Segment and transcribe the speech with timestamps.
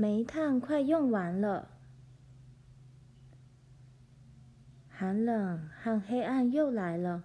[0.00, 1.68] 煤炭快用完了。
[4.88, 7.24] 寒冷和黑暗又来了，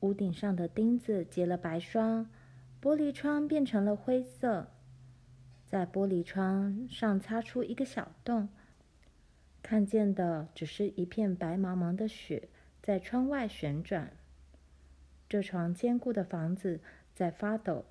[0.00, 2.28] 屋顶上的钉子结了白霜，
[2.82, 4.68] 玻璃窗变成了灰色，
[5.66, 8.50] 在玻璃窗上擦出一个小洞，
[9.62, 12.50] 看见的只是一片白茫茫的雪
[12.82, 14.12] 在窗外旋转。
[15.30, 16.78] 这幢坚固的房子
[17.14, 17.86] 在发抖、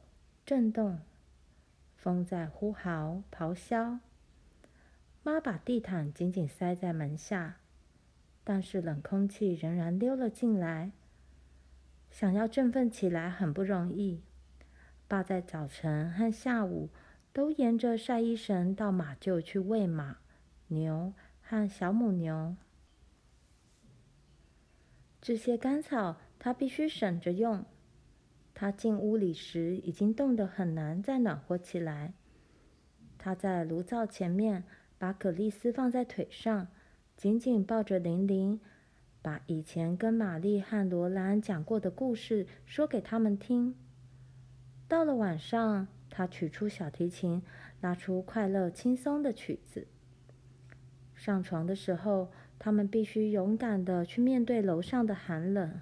[0.46, 1.00] 震动，
[1.96, 3.98] 风在呼号、咆哮。
[5.24, 7.58] 妈把地毯紧紧塞在门下。
[8.44, 10.92] 但是冷空气仍然溜了进来。
[12.10, 14.22] 想要振奋起来很不容易。
[15.08, 16.90] 爸在早晨和下午
[17.34, 20.18] 都沿着晒衣绳到马厩去喂马、
[20.68, 22.56] 牛和小母牛。
[25.22, 27.66] 这些干草他必须省着用。
[28.54, 32.14] 他进屋里时已经冻得很难再暖和起来。
[33.18, 34.64] 他在炉灶前面
[35.02, 36.68] 把葛丽丝放在腿上。
[37.18, 38.60] 紧紧抱着玲玲，
[39.20, 43.76] 把以前跟玛丽和罗兰讲过的故事说给他们听。
[44.88, 47.42] 到了晚上，他取出小提琴，
[47.80, 49.88] 拉出快乐轻松的曲子。
[51.16, 55.82] 上床的时候，他们必须勇敢地去面对楼上的寒冷。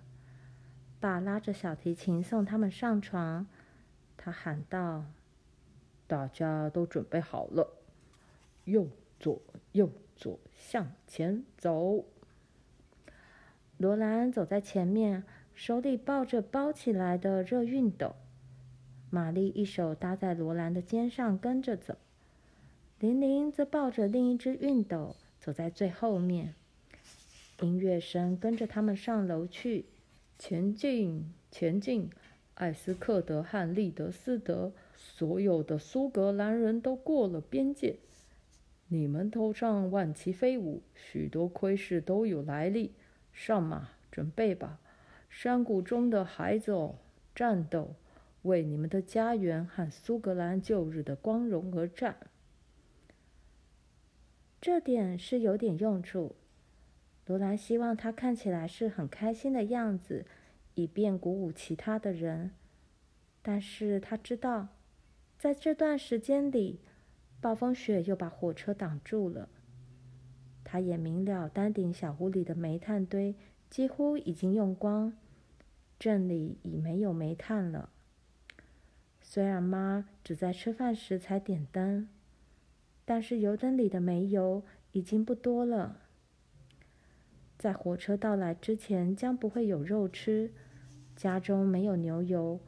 [1.01, 3.47] 爸拉着小提琴送他们上床，
[4.15, 5.03] 他喊道
[6.07, 7.73] ：“大家都准备好了，
[8.63, 8.87] 右
[9.19, 9.41] 左
[9.73, 9.89] 右。”
[10.19, 12.03] 左向前走。
[13.77, 15.23] 罗兰走在前面，
[15.55, 18.15] 手里抱着包起来的热熨斗。
[19.09, 21.95] 玛丽一手搭在罗兰的肩上，跟着走。
[22.99, 26.53] 玲玲则抱着另一只熨斗，走在最后面。
[27.61, 29.85] 音乐声跟着他们上楼去。
[30.37, 32.09] 前进，前进！
[32.55, 37.95] 艾斯克德和利德斯德，所有的苏格兰人都过了边界。
[38.91, 42.93] 你们头上万旗飞舞，许多盔饰都有来历。
[43.31, 44.79] 上马，准备吧，
[45.29, 46.95] 山谷中的孩子哦！
[47.35, 47.93] 战斗，
[48.41, 52.17] 为你们的家园和苏格兰旧日的光荣而战。
[54.59, 56.35] 这点是有点用处。
[57.27, 60.25] 罗兰希望他看起来是很开心的样子，
[60.73, 62.51] 以便鼓舞其他的人。
[63.43, 64.69] 但是他知道，
[65.37, 66.79] 在这段时间里，
[67.41, 69.49] 暴风雪又把火车挡住了。
[70.63, 73.35] 他也明了，丹顶小屋里的煤炭堆
[73.69, 75.13] 几乎已经用光，
[75.97, 77.89] 镇里已没有煤炭了。
[79.21, 82.09] 虽然妈只在吃饭时才点灯，
[83.05, 85.97] 但是油灯里的煤油已经不多了。
[87.57, 90.51] 在火车到来之前，将不会有肉吃。
[91.15, 92.59] 家中没有牛油，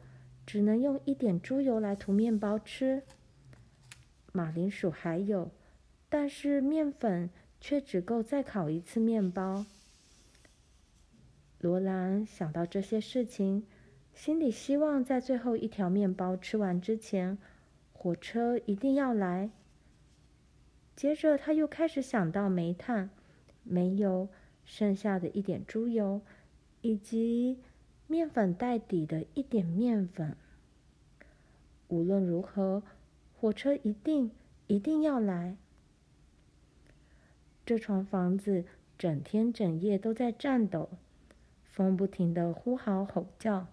[0.45, 3.03] 只能用一点猪油来涂面包吃。
[4.33, 5.51] 马铃薯还有，
[6.07, 9.65] 但是面粉却只够再烤一次面包。
[11.59, 13.67] 罗兰想到这些事情，
[14.13, 17.37] 心里希望在最后一条面包吃完之前，
[17.91, 19.51] 火车一定要来。
[20.95, 23.09] 接着，他又开始想到煤炭、
[23.63, 24.29] 煤油、
[24.63, 26.21] 剩下的一点猪油，
[26.81, 27.59] 以及
[28.07, 30.37] 面粉袋底的一点面粉。
[31.89, 32.81] 无论如何。
[33.41, 34.29] 火车一定
[34.67, 35.57] 一定要来。
[37.65, 38.65] 这幢房子
[38.99, 40.91] 整天整夜都在颤抖，
[41.63, 43.65] 风不停的呼号吼叫，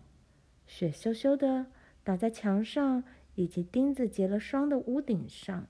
[0.67, 1.67] 雪咻咻的
[2.03, 5.67] 打在墙上，以及钉子结了霜的屋顶上。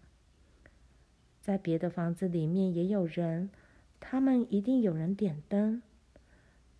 [1.41, 3.50] 在别的房子里面也有人，
[3.98, 5.82] 他们一定有人点灯，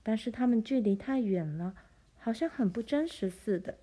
[0.05, 1.75] 但是他们距离太远了，
[2.17, 3.77] 好像很不真实似的。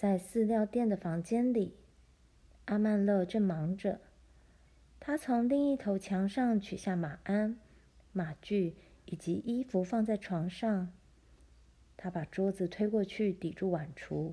[0.00, 1.74] 在饲料店的房间里，
[2.64, 4.00] 阿曼乐正忙着。
[4.98, 7.58] 他从另一头墙上取下马鞍、
[8.10, 10.90] 马具以及衣服，放在床上。
[11.98, 14.32] 他把桌子推过去抵住碗橱，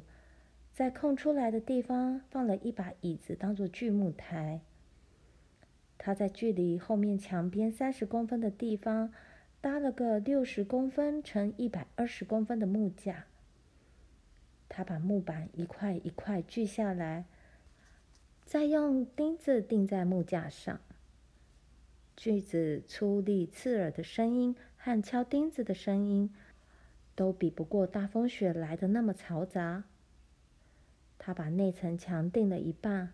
[0.71, 4.61] 在空出来的地方放了一把椅子，当做锯木台。
[5.97, 9.11] 他在距离后面墙边三十公分的地方
[9.59, 13.25] 搭了个六十公分乘一百二十公分的木架。
[14.77, 17.25] 他把木板一块一块锯下来，
[18.45, 20.79] 再用钉子钉在木架上。
[22.15, 26.31] 锯子粗砺刺耳的声音和敲钉子的声音，
[27.15, 29.85] 都比不过大风雪来的那么嘈杂。
[31.17, 33.13] 他把那层墙钉了一半，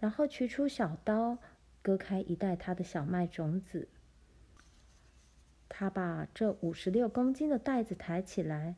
[0.00, 1.38] 然后取出小刀，
[1.82, 3.86] 割开一袋他的小麦种子。
[5.68, 8.74] 他把这五十六公斤的袋子抬起来。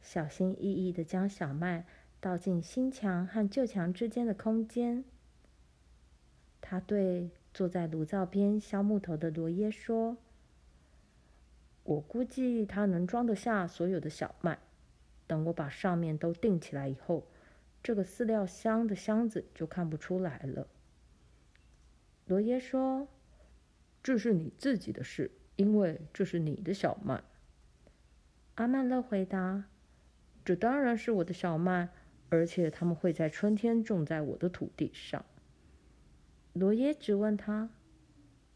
[0.00, 1.86] 小心翼翼地将小麦
[2.20, 5.04] 倒进新墙和旧墙之间的空间。
[6.60, 10.16] 他对坐在炉灶边削木头的罗耶说
[11.82, 14.58] ：“我估计它能装得下所有的小麦。
[15.26, 17.26] 等我把上面都钉起来以后，
[17.82, 20.66] 这个饲料箱的箱子就看不出来了。”
[22.26, 23.08] 罗耶说
[24.02, 27.24] ：“这是你自己的事，因为这是你的小麦。”
[28.56, 29.64] 阿曼乐回答
[30.50, 31.90] ：“这当然是我的小麦，
[32.28, 35.24] 而且他们会在春天种在我的土地上。”
[36.54, 37.70] 罗耶质问他：“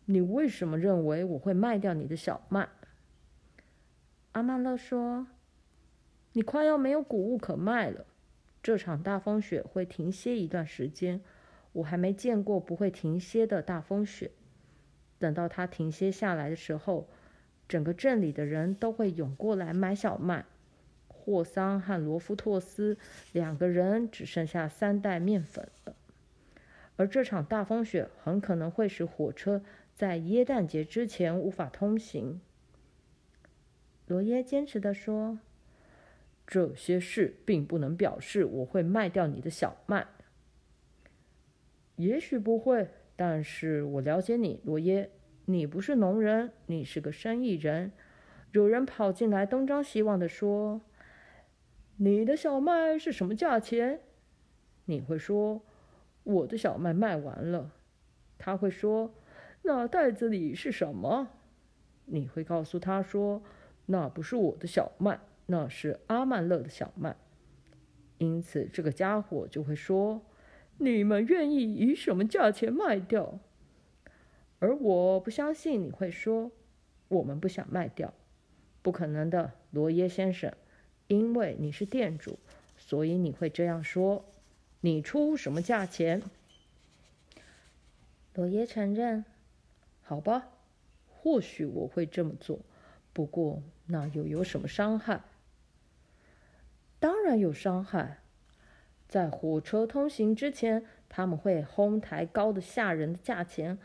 [0.06, 2.68] 你为什么认为我会卖掉你的小麦？”
[4.32, 5.28] 阿曼勒说
[6.34, 8.04] ：“你快要没有谷物可卖了。
[8.60, 11.20] 这场大风雪会停歇一段时间，
[11.74, 14.32] 我还没见过不会停歇的大风雪。
[15.20, 17.08] 等到它停歇下来的时候，
[17.68, 20.44] 整个镇里的人都会涌过来买小麦。
[21.24, 22.98] 霍桑和罗夫托斯
[23.32, 25.96] 两个人只剩下三袋面粉了。”
[26.96, 29.62] 而这场大风雪很可能会使火车
[29.94, 32.40] 在耶诞节之前无法通行。
[34.06, 35.38] 罗耶坚持地说
[36.46, 40.06] ：“这些事并不能表示我会卖掉你的小麦。
[41.96, 45.10] 也许不会，但是我了解你，罗耶，
[45.46, 47.90] 你不是农人，你是个生意人。
[48.52, 50.80] 有人跑进来东张西望地说
[51.96, 54.00] ：‘你的小麦是什么价钱？’
[54.86, 55.62] 你会说。”
[56.24, 57.70] 我的小麦卖完了，
[58.38, 59.12] 他会说
[59.60, 61.28] ：“那袋子里是什么？”
[62.06, 63.42] 你会告诉他说
[63.84, 67.14] ：“那不是我的小麦，那是阿曼乐的小麦。”
[68.16, 70.22] 因此，这个家伙就会说
[70.80, 73.38] ：“你们愿意以什么价钱卖掉？”
[74.60, 76.52] 而我不相信你会说
[77.08, 78.14] ：“我们不想卖掉。”
[78.80, 80.50] 不可能的，罗耶先生，
[81.06, 82.38] 因为你是店主，
[82.76, 84.24] 所以你会这样说。
[84.80, 86.22] 你出什么价钱？
[88.34, 89.24] 罗耶承认。
[90.02, 90.48] 好吧，
[91.08, 92.60] 或许我会这么做，
[93.12, 95.22] 不过那又有什么伤害？
[97.00, 98.18] 当然有伤害。
[99.08, 103.78] 在火车通行之前，他们会哄抬高的吓人的价钱，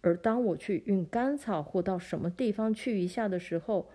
[0.00, 3.90] 而当我去运干草或到什么地方去一下的时候，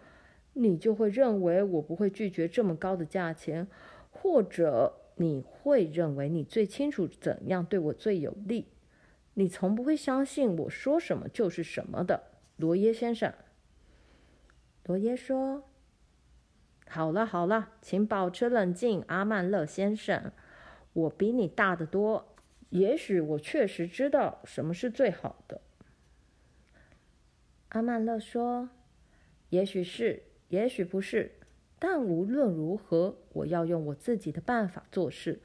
[0.53, 3.67] 你就会认为我不会拒绝这么高的价钱，
[4.09, 4.97] 或者。
[5.17, 8.69] 你会认为你最清楚怎样对我最有利，
[9.35, 12.23] 你从不会相信我说什么就是什么的，
[12.55, 13.31] 罗耶先生。
[14.85, 15.69] 罗耶说
[16.87, 20.31] ：“好了好了，请保持冷静，阿曼乐先生，
[20.93, 22.33] 我比你大得多，
[22.69, 25.61] 也许我确实知道什么是最好的。”
[27.69, 28.69] 阿曼乐说
[29.49, 31.31] ：“也许是，也许不是。”
[31.79, 35.41] 但无论如何，我要用我自己的办法做事。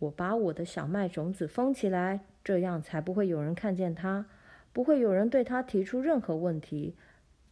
[0.00, 4.26] 我把我的小麦种子封起来，这样才不会有人看见它，
[4.74, 6.94] 不会有人对它提出任何问题。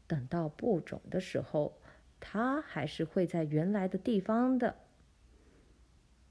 [0.07, 1.79] 等到播种的时候，
[2.21, 4.75] 它还是会在原来的地方的。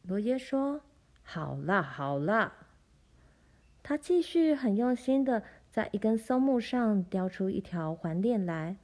[0.03, 0.81] 罗耶说
[1.23, 2.53] ：“好啦，好啦。”
[3.81, 5.41] 他继续很用心的
[5.71, 8.75] 在一根松木上雕出一条环链来。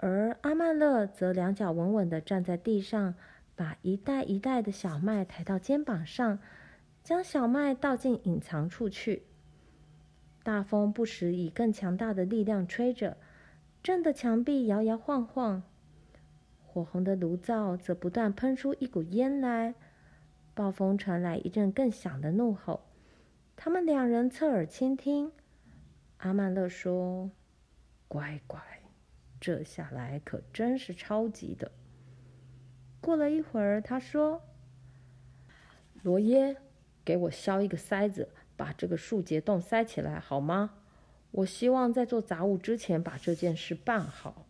[0.00, 3.14] 而阿曼勒则两脚稳稳地站在地上，
[3.56, 6.38] 把一袋一袋的小麦抬到肩膀上，
[7.02, 9.24] 将小麦倒进隐藏处去。
[10.44, 13.16] 大风不时以更强大的力量吹着，
[13.82, 15.64] 震得墙壁摇摇晃晃。
[16.64, 19.74] 火红的炉灶则不断喷出一股烟来。
[20.54, 22.84] 暴风传来一阵更响的怒吼。
[23.56, 25.32] 他们两人侧耳倾听。
[26.18, 27.30] 阿曼勒说
[28.06, 28.60] ：“乖乖。”
[29.40, 31.70] 这下来可真是超级的。
[33.00, 34.42] 过了一会儿，他说
[36.02, 36.56] ：“罗耶，
[37.04, 40.74] 给我削一个塞子，把这个树结洞塞起来，好吗？
[41.30, 44.46] 我希望在做杂物之前把这件事办好。”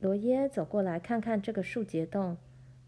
[0.00, 2.38] 罗耶走过来看看这个树结洞，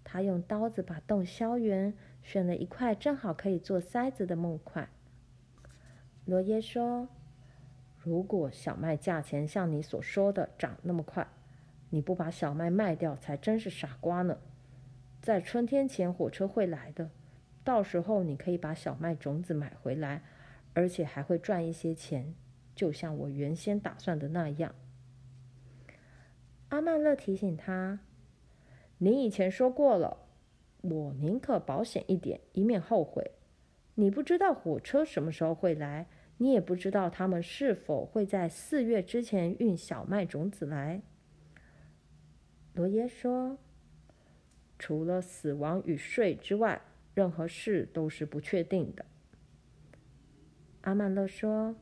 [0.02, 4.88] 他用刀子把洞削圆，选了一块正好可以做塞子的木块。
[6.24, 7.08] 罗耶说。
[8.00, 11.26] 如果小麦价钱像你所说的涨那么快，
[11.90, 14.38] 你不把小麦卖掉才真是傻瓜呢。
[15.20, 17.10] 在春天前，火车会来的，
[17.64, 20.22] 到时候你可以把小麦种子买回来，
[20.74, 22.34] 而且还会赚一些钱，
[22.74, 24.74] 就像我原先打算的那样。
[26.68, 27.98] 阿曼乐提醒他
[28.98, 30.18] ：“你以前说过了，
[30.82, 33.32] 我宁可保险一点，以免后悔。
[33.96, 36.06] 你不知道火车什么时候会来。”
[36.38, 41.02] 你也不知道他们是否会在四月之前运小麦种子来。
[42.74, 43.58] 罗耶说
[44.78, 46.80] ：“除了死亡与税之外，
[47.12, 49.04] 任何事都是不确定的。”
[50.82, 51.74] 阿曼勒说：“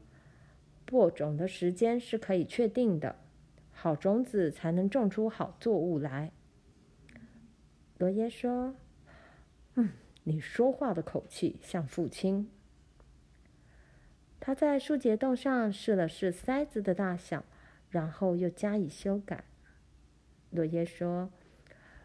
[0.86, 3.14] 播种的时间是可以确定的，
[3.70, 6.32] 好种子才能种出好作物来。”
[7.98, 8.74] 罗耶说
[9.76, 9.90] ：“嗯，
[10.24, 12.50] 你说话的口气像父亲。”
[14.46, 17.44] 他在树结洞上试了试塞子的大小，
[17.90, 19.42] 然后又加以修改。
[20.50, 21.32] 罗耶说：“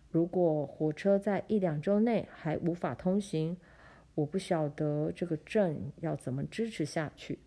[0.09, 3.57] 如果火车在一两周内还无法通行，”
[4.15, 7.37] 我不晓得这个镇要怎么支持下去，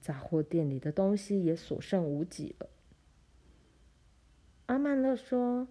[0.00, 2.70] 杂货店里的东西也所剩无几了。
[4.64, 5.68] 阿曼勒说：“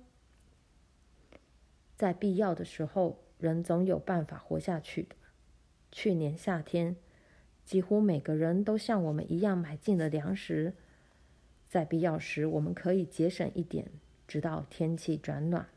[1.97, 5.15] 在必要的时候，人总有办法活下去的。
[5.91, 6.95] 去年夏天，
[7.65, 10.73] 几乎每个人都像我们一样买进了粮食，
[11.67, 13.91] 在必要时，我们可以节省一点，
[14.27, 15.67] 直到天气转暖。”